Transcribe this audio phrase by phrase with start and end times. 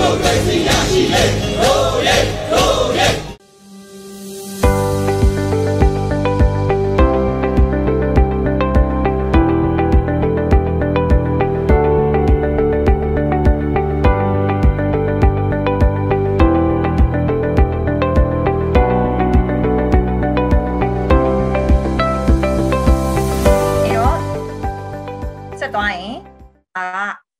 [0.00, 1.49] မိုကရေစီရရှိ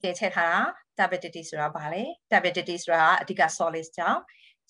[0.02, 0.60] ကဲထည့်ထားတာ
[0.98, 4.20] turbidity ဆိုတာဘာလဲ turbidity ဆိုတာအဓိက solid ကြောင့်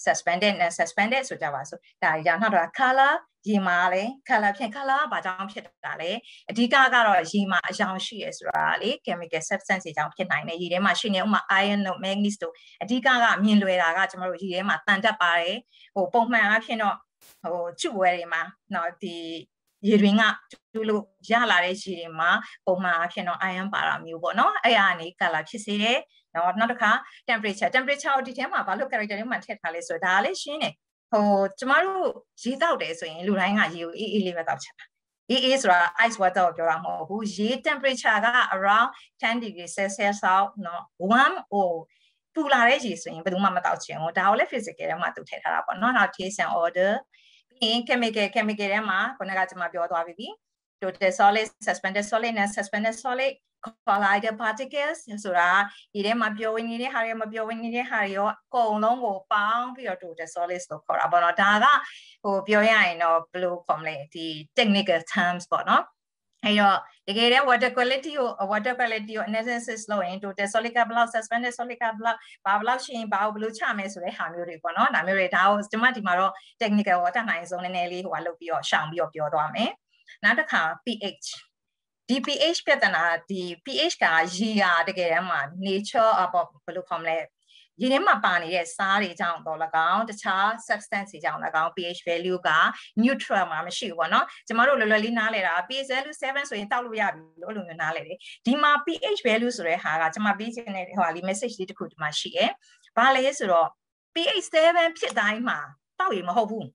[0.05, 3.15] suspended နဲ့ suspended ဆိုကြပါစို့ဒါရနောက်တော့ color
[3.48, 6.11] ရေမာလဲ color ဖြစ် color ဘာကြောင့်ဖြစ်တာလဲ
[6.51, 13.09] အဓိကကတော့ရေမာအယောင်ရှိရယ်ဆိုတာလေ chemical substance တွေကြောင့်ဖြစ်နိုင်တယ်ရေထဲမှာရှိနေဥမာ iron တို့ manganese တို့အဓိကက
[13.45, 15.57] မြင်လွယ်တာကကျွန်တော်တို့ရေထဲမှာတန်တက်ပါတယ်
[15.95, 16.97] ဟိုပုံမှန်အားဖြင့်တော့
[17.43, 18.43] ဟိုချုပ်ဝဲတွေမှာ
[18.74, 19.16] နော်ဒီ
[19.89, 20.23] ရေတွင်က
[20.73, 22.30] တူလို့ရလာတဲ့ရေတွေမှာ
[22.66, 25.98] ပုံမှန်အဖြစ်တော့ iron ပါတာမျိုးပေါ့နော်အဲ့ဒါကနေ color ဖြစ်စေတယ်
[26.34, 26.91] နော်နောက်တစ်ခါ
[27.29, 30.74] temperature temperature ဒီထဲမှာဘာလို့ character တွေမှထည့်ထားလဲဆိုတော့ဒါလည်းရှင်းတယ်
[31.13, 31.27] ဟို
[31.59, 32.04] ကျမတို့
[32.43, 34.85] ရေတောက်တယ်ဆိုရင်လူတိုင်းကရေကိုအေးအေးလေးပဲတောက်ချင်တာ
[35.30, 38.88] အေးအေးဆိုတာ ice water ကိုပြောတာမဟုတ်ဘူးရေ temperature က around
[39.23, 41.71] 10 degree celsius လောက်နော် warm ဟို
[42.35, 47.29] ပူလာတဲ့ရေဆိုရင်ဘယ်သူမှမတောက်ချင်ဘူးဒါကိုလည်း physical ထဲမှာသူထည့်ထားတာပေါ့နော်နောက် taste and order ပြီး
[47.63, 50.29] ရင် chemical chemical ထဲမှာခုနကကျွန်မပြောသွားပြီ
[50.80, 53.33] total solid suspended solid နဲ့ suspended solid
[53.87, 55.51] collider particles ဆိုတာ
[55.93, 61.66] ဒီထဲမှာပြောဝင်နေတဲ့ဟာတွေမပြောဝင်နေတဲ့ဟာတွေရောအကုန်လုံးကိုပေါင်းပြီးတော့ total solid လို့ခေါ်တာပေါ့နော်ဒါက
[62.23, 65.83] ဟိုပြောရရင်တော့ဘယ်လိုခေါ်မလဲဒီ technical terms ပေါ့နော်
[66.44, 66.78] အဲ့တော့
[67.09, 76.99] တကယ်တည်း water quality ကို water quality ကို analysis လုပ်ရင် total solid ကဘယ်လောက် suspended solid ကဘယ်လောက်ဘာဘယ်လောက်ရှိရင်ဘာကိုဘယ်လိုချမယ်ဆိုတဲ့ဟာမျိုးတွေပေါ့နော်ဒါမျိုးတွေဒါကိုကျွန်မဒီမှာတော့ technical
[77.00, 79.71] ကိုအတတ်နိုင်ဆုံးနည်းနည်းလေးဟိုကလုပ်ပြီးတော့ရှောင်ပြီးတော့ပြောသွားမယ်
[80.25, 81.27] နောက်တစ်ခါ pH
[82.09, 84.04] ဒီ pH ပြဿနာဒီ pH က
[84.37, 87.19] ရေကတကယ်တမ်းမှာ nature အပေါ့ဘယ်လိုခေါ်မလဲ
[87.82, 89.59] ရေထဲမှာပါနေတဲ့စားတွေကြောင့်တော့၎
[89.92, 92.50] င်းတခြား substance တွေကြောင့်၎င်း pH value က
[93.03, 102.50] neutral မှာမရှိဘူးပေါ့နော်ကျမတို့လွယ်လွယ်လေးနားလဲတာ pH value 7ဆိုရင်တောက်လို့ရပြီလို့အဲ့လိုမျိုးနားလဲတယ်ဒီမှာ pH value ဆိုတဲ့ဟာကကျမပေးချင်တဲ့ဟိုဟာလေး message လေးတစ်ခုဒီမှာရှိရယ်
[102.96, 103.69] ဘာလဲဆိုတော့
[104.14, 105.58] pH 7ဖြစ်တိုင်းမှာ
[105.98, 106.66] တောက်ရမဟုတ်ဘူး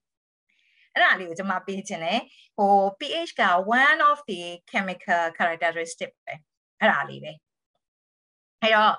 [0.94, 2.22] အဲ့ဒါလေးကိုကျွန်မပေးခြင်းတယ်
[2.58, 3.44] ဟို pH က
[3.82, 6.34] one of the chemical characteristic ပဲ
[6.80, 7.32] အဲ့ဒါလေးပဲ
[8.62, 8.96] အဲ့တော့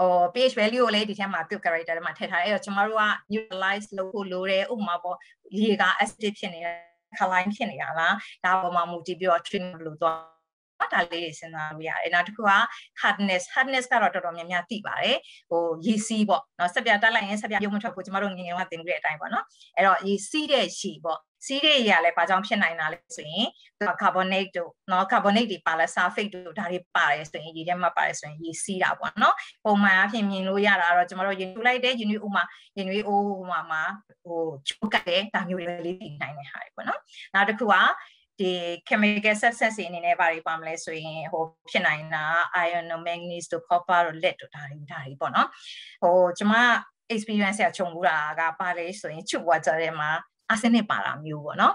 [0.00, 5.16] ဟို pH value ကိုလည်းဒီထဲမှာသူ့ character ထဲမှာထည့်ထားတယ်အဲ့တော့ကျွန်တော်တို့က neutralize လုပ်ဖို့လိုတယ်ဥပမာပေါ့
[5.58, 6.76] ရေက acid ဖြစ်နေတယ်
[7.12, 8.14] alkaline ဖြစ်နေတာလား
[8.44, 12.52] ဒါပေါ်မှာမူတည်ပြီးတော့ treatment လုပ်သွားဒါလေးတွေစဉ်းစားလို့ရတယ်နောက်တစ်ခုက
[13.02, 15.18] hardness hardness ကတော့တော်တော်များများသိပါတယ်
[15.50, 19.44] ဟိုရေစီးပေါ့နော်ဆက်ပြတက်လိုက်ရင်ဆက်ပြရုံမထွက်ဘူးကျမတို့ငငယ်ကသင်ပြတဲ့အတိုင်းပေါ့နော်
[19.76, 23.48] အဲ့တော့ရေစီးတဲ့ရေပေါ့ စီးတဲ့ရေကလည်းဘာကြောင့်ဖြစ်နိုင်တာလဲဆိုရင်
[23.78, 32.42] သူက carbonate တို့နော် carbonate တွေပါလဲ sulfate တို့ဒါတွေပါတယ်ဆိုရင်ရေထဲမှာပါတယ်ဆိုရင်ရေစီးတာပေါ့နော်ပုံမှန်အဖြစ်မြင်လို့ရတာတော့ကျမတို့ရေထူလိုက်တဲ့ရေနွေးဥမာ
[32.76, 33.82] ရေနွေးအိုးမှာမှာ
[34.24, 37.00] ဟိုချုပ်ကတဲ့ဒါမျိုးတွေလေးသိနိုင်တဲ့ဟာတွေပေါ့နော်
[37.34, 37.74] နောက်တစ်ခုက
[38.40, 38.52] ဒီ
[38.88, 42.24] chemical substance တွေအနေနဲ့ဘာတွေပါမလဲဆိုရင်ဟိုဖြစ်နိုင်တာ
[42.66, 45.48] iron တို့ manganese တို့ copper တို့ lead တို့ဒါတွေဒါတွေပေါ့နော်
[46.02, 46.54] ဟိုကျွန်မ
[47.14, 50.10] experience ရခြုံဘူးတာကပါလေဆိုရင် chip water ထဲမှာ
[50.52, 51.74] arsenic ပါတာမျိုးပေါ့နော်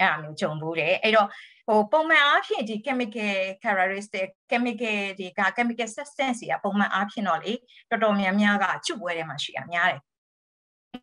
[0.00, 1.28] အဲ့ဒါမျိုးခြုံဘူးတယ်အဲ့တော့
[1.68, 7.52] ဟိုပုံမှန်အားဖြင့်ဒီ chemical characteristic chemical ဒီက chemical substance တွေကပုံမှန်အားဖြင့်တော့လေ
[7.90, 10.00] တော်တော်များများကချွတ်ပွဲထဲမှာရှိတာများတယ်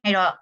[0.03, 0.34] အဲ့တော့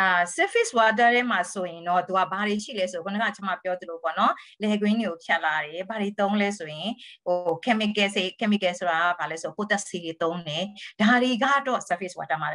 [0.00, 4.32] အာ surface water ထဲမှာဆိုရင်တော့သူကဘာတွေရှိလဲဆိုခုနကကျွန်မပြောသလိုပေါ့နော်
[4.62, 6.90] လေကွင်းတွေကိုဖြတ်လာတယ်ဘာတွေသုံးလဲဆိုရင်
[7.26, 10.64] ဟို chemical စေ chemical ဆိုတာကဘာလဲဆို potassium တွေသုံးတယ်
[11.00, 12.48] ဒါတွေကတော့ surface water မှာ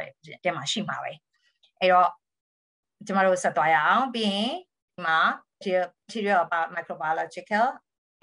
[0.44, 1.12] တဲမှာရှိမှာပဲ
[1.80, 2.10] အဲ့တော့
[3.06, 4.52] ကျွန်မတို့ဆက်သွားရအောင်ပြီးရင်
[4.94, 5.20] ဒီမှာ
[6.10, 7.66] theory about microbiological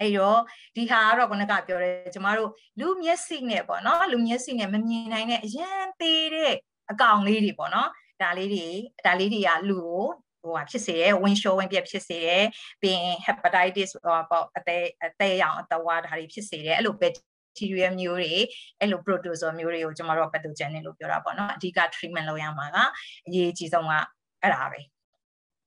[0.00, 0.40] အဲ့တော့
[0.76, 2.50] ဒီဟာကတော့ခုနကပြောတယ်ကျမတို့
[2.80, 6.54] လူမျက်စိနဲ့ပေါ့နော်လူမျက်စိနဲ့မမြင်နိုင်တဲ့အရန်သေးတဲ့
[6.90, 7.88] အကောင်လေးတွေပေါ့နော်
[8.22, 8.66] ဒါလေးတွေ
[9.06, 10.04] ဒါလေးတွေကလူကို
[10.42, 12.44] ဟိုဟာဖြစ်စေတယ် win show ဝင်ပြဖြစ်စေတယ်
[12.80, 13.90] ပြီးရင် hepatitis
[14.30, 18.34] ပေါ့အသေးအသေးရောင်အတဝါဒါတွေဖြစ်စေတယ်အဲ့လို bacteria မျိုးတွေ
[18.78, 22.78] အဲ့လို protozoa မျိုးတွေကိုကျွန်တော်တို့ pathogen လို့ပြောတာပေါ့နော်အဓိက treatment လုပ်ရမှာက
[23.26, 23.94] အရေးကြီးဆုံးက
[24.42, 24.80] အဲ့ဒါပဲ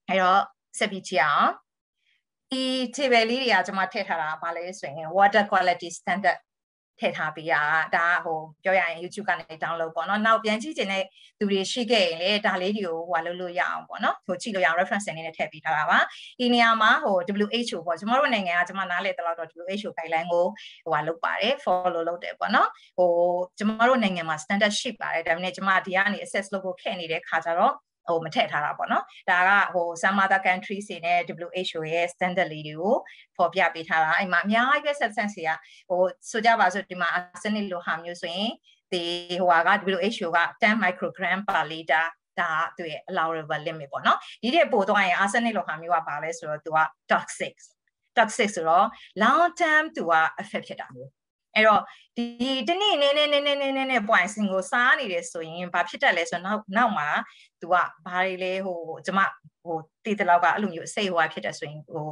[0.08, 0.42] အဲ့တော့
[0.78, 1.52] ဆက်ပြီးကြည့်အောင်
[2.52, 2.64] ဒီ
[2.96, 6.40] table လေးတွေကကျွန်မထည့်ထားတာဗာလဲဆိုရင် water quality standard
[7.02, 7.54] ထည့်ထားပေးရ
[7.96, 11.04] ဒါဟိုပြောရရင် YouTube ကနေ download ပေါ့နော်နောက်ပြန်ကြည့်ချင်တဲ့
[11.40, 16.00] သူတွေရှိခဲ့ရင်လေဒါလေးတွေကိုဟိုလုပ်လို့ရအောင်ပေါ့နော်ဟိုကြည့်လို့ရအောင် reference အနေနဲ့ထည့်ပေးထားတာပါ
[16.40, 20.46] ဒီနေရာမှာဟို WHO ပေါ့ကျွန်တော်တို့နိုင်ငံကကျွန်မနားလည်တဲ့လောက်တော့ WHO guideline ကို
[20.84, 23.12] ဟိုဟာလုပ်ပါတယ် follow လုပ်တယ်ပေါ့နော်ဟို
[23.58, 27.74] ကျွန်တော်တို့နိုင်ငံမှာ standard ရှိပါတယ်ဒါပေမဲ့ကျွန်မဒီကနေ assess လုပ်ဖို့ခဲ့နေတဲ့ခါကျတော့
[28.08, 32.96] ဟိုမထည့်ထားတာပေါ့နော်ဒါကဟို some other countries တွေနဲ့ WHO ရဲ့ standard လေးတွေကို
[33.38, 35.52] ဖော်ပြပေးထားတာအဲ့မှာအများကြီးပဲ substance တွေက
[35.90, 36.02] ဟို
[36.32, 38.52] ဆိုကြပါစို့ဒီမှာ arsenic လိုဟာမျိုးဆိုရင်
[38.92, 39.04] ဒီ
[39.42, 42.06] ဟိုက WHO က10 microgram per liter
[42.40, 46.80] ဒါကသူရဲ့ allowable limit ပေါ့နော်ဒီတဲ့ပို့သွားရင် arsenic လိုဟာမျိုးကပါလဲဆိုတော့သူက
[47.12, 47.56] toxic
[48.18, 48.88] toxic ဆိုတော့
[49.22, 51.12] long term သူက effect ဖြစ်တာမျိုး
[51.56, 51.82] အဲ့တော့
[52.18, 52.26] ဒီ
[52.68, 57.10] တနေ့နည်းနည်းနည်းနည်းနည်းနည်းနည်း point စင်ကိုစားနေတယ်ဆိုရင်ဘာဖြစ်တတ်လဲဆိုတော့နောက်နောက်မှာ
[57.62, 59.20] तू ကဘာတွေလဲဟိုကျမ
[59.64, 62.06] ဟိုတည်တလောက်ကအဲ့လိုမျိုးစိတ်ဟိုဖြစ်တယ်ဆိုရင်ဟို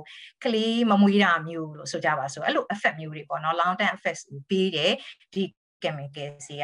[0.44, 4.94] ကလေးမမွေးတာမျိုးလို့ဆိုကြပါဆိုအဲ့လို effect မျိုးတွေပေါ့နော် long term effects ပေးတယ်
[5.34, 5.44] ဒီ
[5.84, 6.64] chemical စီက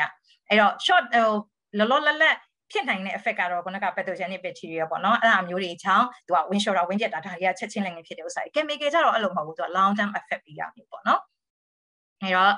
[0.49, 1.29] အဲ့တော့ short ဟို
[1.77, 2.35] လောလောလတ်လတ်
[2.71, 10.41] ဖြစ်နိုင်တဲ့ effect ကတော့ခုနက pathogenic bacteria ပေါ့နော်အဲ့ဒါမျိုးတွေချောင်းသူက wind shoulder wind jet တာဒါတွေကချက်ချင်းလည်းဖြစ်တဲ့ဥစ္စာ chemical ကြတော့အဲ့လိုမဟုတ်ဘူးသူက long term effect
[10.45, 11.21] ပေးရမျိုးပေါ့နော်
[12.21, 12.53] အဲ့တော့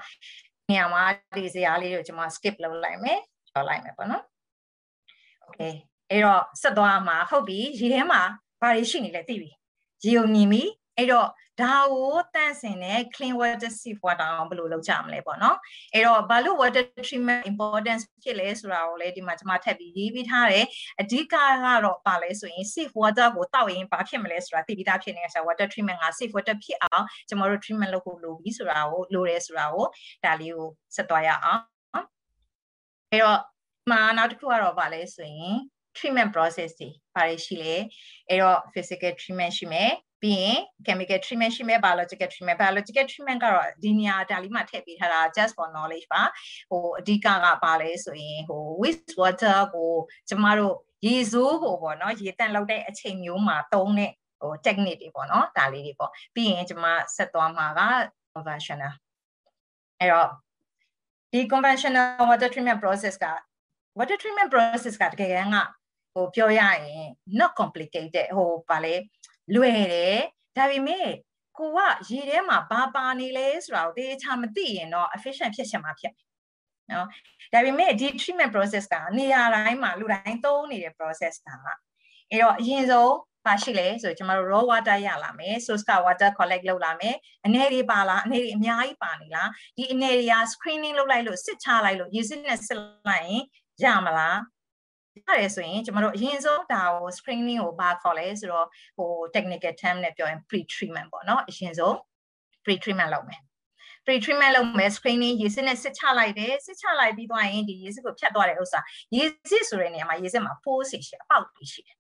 [0.69, 1.03] နေရာမှာ
[1.35, 3.19] ဒီစရာလေးကိုကျွန်မ skip လုပ်လိုက်မယ်
[3.49, 4.23] ကျော်လိုက်မယ်ပေါ့နော်
[5.47, 5.73] okay
[6.11, 8.21] အဲ့တော့ဆက်သွားမှာဟုတ်ပြီရေထဲမှာ
[8.61, 9.51] ဘာတွေရှိနေလဲသိပြီ
[10.05, 10.63] ရေုံမြင်ပြီ
[10.97, 11.27] အဲ့တော့
[11.61, 15.57] ဒါကိုတန့်စင်တဲ့ clean water safe water အောင်ဘယ်လိုလုပ်ကြမလဲပေါ့နော်
[15.93, 20.65] အဲ့တော့ဘာလို့ water treatment importance ဖြစ်လဲဆိုတာကိုလည်းဒီမှာကျွန်မထပ်ပြီးရေးပြီးထားတယ်
[21.01, 21.35] အဓိကက
[21.85, 29.85] တော့ပါလဲဆိုရင် safe water ကိုတောက်ရင်ဘာဖြစ်မလဲဆိုတာသိပြီးသားဖြစ်နေတဲ့ဆရာ water treatment က safe water ဖြစ်အောင်ကျွန်တော်တို့ treatment လုပ်ဖို့လိုပြီဆိုတာကိုလိုတယ်ဆိုတာကို
[30.23, 31.61] ဒါလေးကိုဆက်သွားရအောင်
[33.11, 33.39] အဲ့တော့
[33.91, 35.57] မှာနောက်တစ်ခုကတော့ဗာလဲဆိုရင်
[35.97, 37.75] treatment process တွေဘာတွေရှိလဲ
[38.29, 39.91] အဲ့တော့ physical treatment ရှိမယ်
[40.21, 46.23] ပြီးရင် chemical treatment ရှိမယ် biological treatment biological treatment ကတော့ဒီနေရာဒါလေးမှာထည့်ပေးထားတာ just for knowledge ပါ
[46.69, 49.91] ဟိုအဓိကကပါလဲဆိုရင်ဟို waste water ကို
[50.29, 54.11] ကျမတို့ရေစိုးကိုပေါ့နော်ရေတန့်လောက်တဲ့အချိန်မျိုးမှာသုံးတဲ့
[54.41, 56.85] ဟို technique တွေပေါ့နော်ဒါလေးတွေပေါ့ပြီးရင်ကျမ
[57.15, 57.81] ဆက်သွားမှာက
[58.33, 58.93] conventional
[59.99, 60.29] အဲ့တော့
[61.31, 63.25] ဒီ conventional water treatment process က
[63.97, 65.57] water treatment process ကတကယ်က
[66.17, 67.09] ဟိုပြောရရင်
[67.39, 68.95] not complicated ဟိုပါလေ
[69.55, 70.19] လွယ်တယ်
[70.57, 71.09] ဒါပေမဲ့
[71.57, 71.79] ကိုက
[72.09, 76.13] ရေထဲမှာဘာပါနေလဲဆိုတာကိုတေချာမသိရင်တော့ efficient ဖြစ်ချင်မှာဖြစ်
[76.91, 77.07] နော်
[77.53, 81.47] ဒါပေမဲ့ဒီ treatment process ကနေရာတိုင်းမှာလူတိုင်းသုံးနေတဲ့ process က
[82.31, 83.13] အဲ့တော့အရင်ဆုံး
[83.45, 87.15] ပါရှိလဲဆိုကျမတို့ raw water ရလာမယ် source water collect လုပ်လာမယ်
[87.45, 92.79] အနေတွေပါလားအနေတွေအများကြီးပါနေလားဒီအနေတွေက screening လုပ်လိုက်လို့စစ်ချလိုက်လို့ရေစစ်နဲ့စစ်
[93.09, 93.43] လိုက်ရင်
[93.83, 94.37] ရမလား
[95.27, 98.67] ရတယ်ဆိုရင်ကျမတို့အရင်ဆုံးဒါကို screening ကိုဘာခေါ်လဲဆိုတော့
[98.97, 101.95] ဟို technical term နဲ့ပြောရင် pre treatment ပေါ့နော်အရင်ဆုံး
[102.63, 103.41] pre treatment လုပ်မယ်
[104.05, 108.79] pre treatment လုပ်မယ် screening ရေစစ်နဲ့စစ်ချလိုက်တယ်စစ်ချလိုက်ပြီးသွားရင်ဒီရေစစ်ကိုဖြတ်သွားတဲ့ဥစ္စာ
[109.15, 111.96] ရေစစ်ဆိုတဲ့နေရာမှာရေစစ်မှာ force ရှိအပေါက်တွေရှိတယ်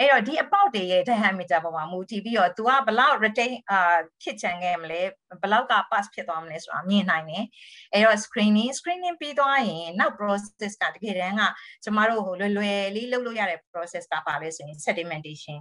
[0.00, 5.00] အဲ့တော့ဒီအပေါက်တွေရဲ့ diameter ပေါ်မှာမူတည်ပြီးတော့ तू ကဘလောက် retain အာဖြစ်ချင်ခဲ့မလဲ
[5.42, 7.44] ဘလောက်က pass ဖြစ်သွားမလဲဆိုတာမြင်နိုင်တယ်
[7.92, 11.42] အဲ့တော့ screening screening ပြီးသွားရင်နောက် process ကတကယ်တမ်းက
[11.84, 15.58] ကျမတို့ဟိုလွယ်လွယ်လေးလုပ်လို့ရတဲ့ process ကပါလဲဆိုရင် sedimentation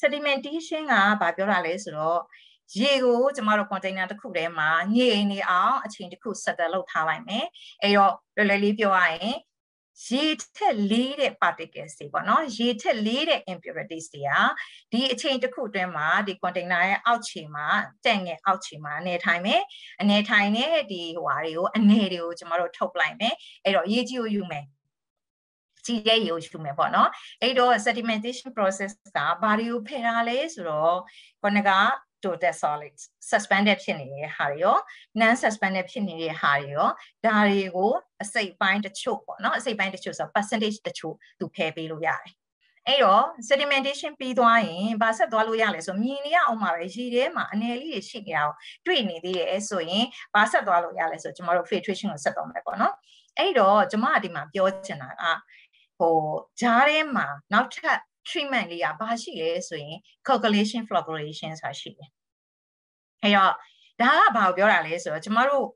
[0.00, 2.20] sedimentation ကဘာပြောတာလဲဆိုတော့
[2.80, 7.46] ရေကိုကျမတို့ container တစ်ခုထဲမှာညိနေအောင်အချိန်တစ်ခု settle လုပ်ထားလိုက်မယ်
[7.82, 9.36] အဲ့တော့လွယ်လွယ်လေးပြောရရင်
[10.08, 10.24] ရေ
[10.56, 14.30] ထက်လေးတဲ့ particles တွေပေါ့နော်ရေထက်လေးတဲ့ impurities တွေက
[14.92, 17.66] ဒီအချိန်တစ်ခုအတွင်းမှာဒီ container ရဲ့အောက်ခြေမှာ
[18.06, 19.62] တက်ငယ်အောက်ခြေမှာအနေထိုင်မယ်
[20.00, 23.34] အနေထိုင်တဲ့ဒီဟိုဟာတွေကိုအနေတွေကိုကျမတို့ထုတ်လိုက်မယ်
[23.64, 24.64] အဲ့တော့ရေကြီးကိုယူမယ်
[25.86, 27.08] စီရဲ့ရေကိုယူမယ်ပေါ့နော်
[27.42, 30.96] အဲ့တော့ sedimentation process ကဘာတွေကိုဖယ်တာလဲဆိုတော့
[31.42, 31.70] ခုနက
[32.24, 32.96] total solid
[33.30, 34.76] suspended ဖြစ်နေတဲ့ဟာတွေရော
[35.20, 36.88] non suspended ဖြစ်နေတဲ့ဟာတွေရော
[37.26, 37.92] ဒါတွေကို
[38.22, 42.32] အစိတ်ပိုင်းတချို့ပေါ့နော်အစိတ်ပိုင်းတချို့ဆို percentage တချို့သူဖယ်ပေးလို့ရတယ်
[42.88, 48.54] အဲ့တော့ sedimentation ပြီးသွားရင်ဗာဆက်သွားလို့ရလဲဆိုမြင်နေရအောင်ပါပဲရေထဲမှာအနေလေးတွေရှိနေအောင်
[48.86, 50.04] တွေ့နေသေးတယ်ဆိုရင်
[50.34, 52.94] ဗာဆက်သွားလို့ရလဲဆိုကျွန်တော်တို့ filtration ကိုဆက်တော့မယ်ပေါ့နော်
[53.38, 55.22] အဲ့တော့ကျွန်မဒီမှာပြောချင်တာက
[55.98, 56.16] ဟို
[56.60, 57.98] ဂျားထဲမှာနောက်ထပ်
[58.28, 62.10] treatment လေးကဘာရှိလဲဆိုရင် calculation flocculation ဆိုတာရှိတယ်။
[63.22, 63.52] အဲတော့
[64.00, 65.66] ဒါကဘာကိုပြောတာလဲဆိုတော့ကျမတို့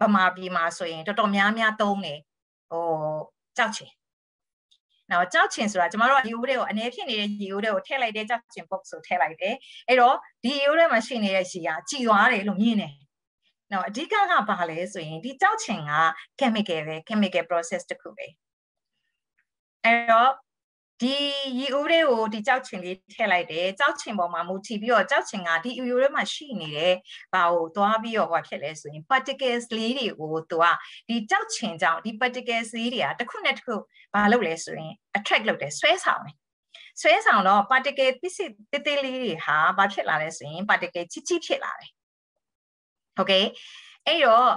[0.00, 2.18] ဗမာပြည်မှာဆိုရင်တော်တော်များများသုံးတယ်
[2.70, 2.84] ဟို
[3.56, 3.90] ကြောက်ချင်။
[5.10, 9.54] နော်ကြောက်ချင်ဆိုတာကျမတို့ကရေဦးတွေကိုအနေဖြစ်နေတဲ့ရေဦးတွေကိုထည့်လိုက်တဲ့ကြောက်ချင် box ဆိုထည့်လိုက်တယ်။
[9.88, 12.94] အဲ့တော့ဒီရေဦးတွေမှာရှိနေတဲ့ရေကကြည်သွားတယ်လို့မြင်တယ်။
[13.72, 14.14] နော်အဓိကက
[14.48, 15.92] ဘာလဲဆိုရင်ဒီကြောက်ချင်က
[16.40, 18.26] chemical ပဲ chemical process တစ်ခုပဲ။
[19.84, 20.30] အဲ့တော့
[21.02, 21.16] ဒီ
[21.58, 26.94] ရီအိုးတွေကိုဒီကြောက်ချင်လေးထည့်လိုက်တယ်ကြောက်ချင်ပေါ်မှာမူတည်ပြီးတော့ကြောက်ချင်ကဒီအီရိုးထဲမှာရှိနေတဲ့
[27.34, 30.64] ဘာကိုသွားပြီးတော့ဟောဖြစ်လဲဆိုရင် particles လေးတွေကိုသူက
[31.08, 33.74] ဒီကြောက်ချင်ကြောင့်ဒီ particles လေးတွေကတစ်ခုနဲ့တစ်ခု
[34.14, 36.36] ဘာလုပ်လဲဆိုရင် attract လုပ်တယ်ဆွဲဆောင်တယ်
[37.00, 41.90] ဆွဲဆောင်တော့ particle ပစ္စည်းတေးသေးလေးတွေဟာဘာဖြစ်လာလဲဆိုရင် particle ချစ်ချစ်ဖြစ်လာတယ်
[43.16, 43.46] ဟုတ်ကဲ့
[44.06, 44.48] အဲ့တော့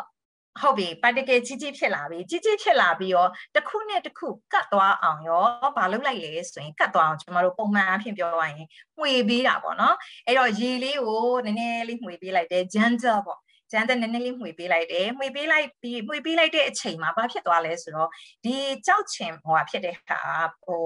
[0.62, 5.46] ဟုတ်ပြီ particle ကြီးကြီးဖြစ်လာပြီကြီးကြီးဖြစ်လာပြီးတော့တစ်ခုနဲ့တစ်ခုကတ်သွားအောင်ရော
[5.78, 9.96] ဘာလုပ်လိုက်လဲဆိုရင်ကတ်သွားအောင်ကျွန်တော်တို့ပုံမှန်အဖြစ်ပြောရရင်မှွေပေးတာပေါ့နော်
[10.26, 13.40] အဲ့တော့ရေလေးကိုနည်းနည်းလေးမှွေပေးလိုက်တယ် gentle ပေါ့
[13.72, 18.10] ကျန်းတဲ့နည်းနည်းလေးမှွေပေးလိုက်တယ်မှွေပေးလိုက်ပြီးမှွေပေးလိုက်တဲ့အချိန်မှာဘာဖြစ်သွားလဲဆိုတော့
[18.44, 18.56] ဒီ
[18.88, 20.20] ကြောက်ချင်ဟိုဖြစ်တဲ့ဟာ
[20.64, 20.86] ဟို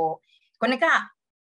[0.61, 0.85] ခုနက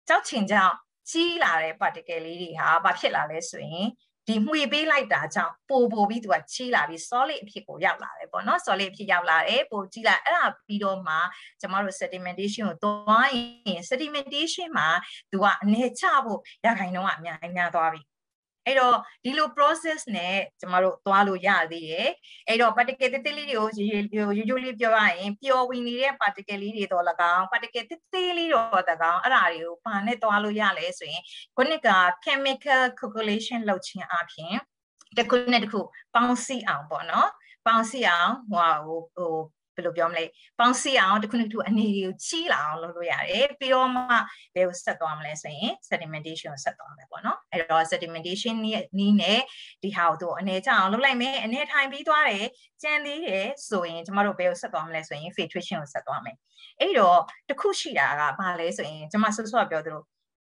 [0.09, 0.75] ကြောက်ချင်ကြောင့်
[1.11, 3.89] ကြီးလာတဲ့ particle လေးတွေဟာဘာဖြစ်လာလဲဆိုရင်
[4.29, 11.15] ဒီမှွေပေးလိုက်တာကြောင့်ပိုပိုပြီးသူကကြီးလာပြီး solid အဖြစ်ကိုရောက်လာတယ်ပေါ့နော် solid အဖြစ်ရောက်လာတယ်ပိုကြီးလာအဲ့ဒါပြီးတော့မှ
[11.61, 13.39] ကျမတို့ sedimentation ကိုသွားရ
[13.73, 14.89] င် sedimentation မှာ
[15.33, 18.01] သူကအနေချဖို့ရခိုင်နှုန်းကအများအများသွားပြီ
[18.69, 22.11] အဲ့တော့ဒီလို process နဲ့ကျမတို့သွားလို့ရသေးတယ်
[22.49, 28.83] အဲ့တော့ particle တိတိလေးတွေကိုရိုးရိုးလေးပြောရရင်ပျော်ဝင်နေတဲ့ particle လေးတွေတော့၎င်း particle တိတိလေးတော့၎
[29.13, 31.23] င်းအဲ့ဒါတွေကိုဘာနဲ့သွားလို့ရလဲဆိုရင်
[31.57, 31.89] ခုနက
[32.25, 34.55] chemical calculation လုပ်ခြင်းအပြင်
[35.17, 35.81] တစ်ခုနဲ့တစ်ခု
[36.15, 37.29] ပေါင်းစည်းအောင်ပေါ့နော်
[37.67, 39.35] ပေါင်းစည်းအောင်ဟိုဟို
[39.79, 40.25] ဘယ်လိုပြောမလဲ
[40.59, 44.03] ပေါင်းစည်းအောင်တစ်ခုတစ်ခုအနေတွေကိုကြီးလာအောင်လုပ်လို့ရတယ်ပြီးတော့မှ
[44.55, 48.55] ဘယ်ကိုဆက်သွားမလဲဆိုရင် sedimentation ကိုဆက်သွားမယ်ပေါ့နော်အဲ့တော့ sedimentation
[48.99, 49.41] နီးနဲ့
[49.83, 52.47] ဒီဟာကိုသူအနေချအောင်လုပ်လိုက်မယ်အနေထိုင်ပြီးသွားတယ်
[52.83, 56.37] ကြံသေးတယ်ဆိုရင်ကျမတို့ဘယ်ကိုဆက်သွားမလဲဆိုရင် filtration ကိုဆက်သွားမယ်
[56.81, 60.03] အဲ့တော့တစ်ခုရှိတာကဘာလဲဆိုရင်ကျမဆွဆွပြောသလို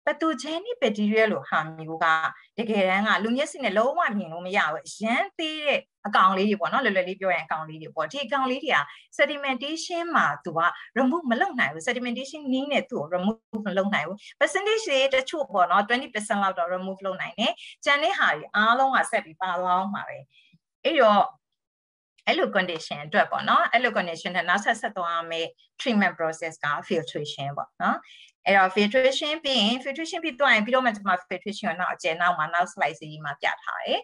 [0.07, 2.05] pathogenic bacteria လို့ဟာမျိုးက
[2.57, 8.79] တကယ်တမ်းကလူမျက်စိနဲ့လုံးဝမြင်လို့မရဘူးအရန်သေးတဲ့အကောင်လေးတွေပေါ့နော်လွယ်လွယ်လေးပြောရင်အကောင်လေးတွေပေါ့ဒီအကောင်လေးတွေက
[9.17, 10.59] sedimentation မှာသူက
[10.97, 17.53] remove မလုပ်နိုင်ဘူး sedimentation နည်းနဲ့သူ့ကို remove မလုပ်နိုင်ဘူး percentage တွေတချို့ပေါ့နော်20%လောက်တော့ remove လုပ်နိုင်တယ်
[17.85, 20.17] ကျန်တဲ့ဟာတွေအားလုံးကဆက်ပြီးပါသွားအောင်ပါပဲ
[20.83, 21.23] အဲ့တော့
[22.27, 25.47] အဲ့လို condition အတွက်ပေါ့နော်အဲ့လို condition နဲ့နောက်ဆက်ဆက်သွားမယ်
[25.79, 27.97] treatment process က filtration ပေါ့နော်
[28.45, 34.01] အဲ့တော့ filtration ပြီးရင် filtration ပြီးသွားရင်ပြီးတော့မှကျွန်မ filtration ကိုနောက်အကျဉ်းနောက်မှာနောက် slide စီမှာပြထားတယ်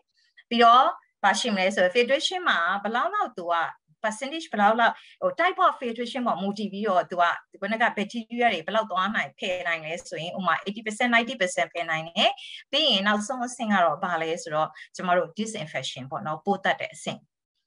[0.50, 0.86] ပြီးတော့
[1.24, 3.56] ပါရှိမလဲဆို filtration မှာဘယ်လောက်လောက်သူက
[4.04, 12.32] percentage ဘယ်လောက်လောက်ဟို type of filtration ပေါ်မူတည်ပြီးတော့သူကဒီခုနက bacteria တွေဘယ်လောက်သွားနိုင်ဖယ်နိုင်လဲဆိုရင်ဥမာ80% 90%ဖယ်နိုင်တယ်
[12.72, 17.20] ပြီးရင်နောက်ဆုံးအဆင့်ကတော့ဘာလဲဆိုတော့ကျမတို့ disinfection ပေါ့နော်ပိုးတတ်တဲ့အဆင့်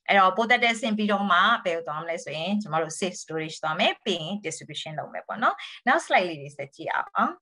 [0.09, 7.33] အဲ့တော့ပို့တက်တဲ့ဆင်ပြီးတော့မှဘယ်ကိုသွားမလဲဆိုရင်ကျမတို့ safe storage သွားမယ်ပြီးရင် distribution လုပ်မယ်ပေါ့နော်နောက် slide လေးတွေဆက်ကြည့်အောင်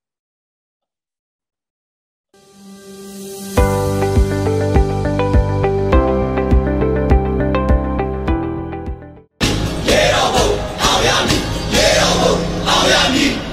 [9.89, 10.47] ရေတော်ဘုံ
[10.83, 11.43] အောင်ရမည်
[11.75, 12.35] ရေတော်ဘုံ
[12.69, 13.44] အောင်ရမည်